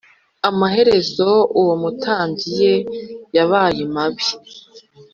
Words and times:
amaherezo 0.49 1.29
uwo 1.59 1.73
mutambyi 1.81 2.47
ye 2.61 2.73
yabaye 3.35 3.83
mabi 3.95 4.27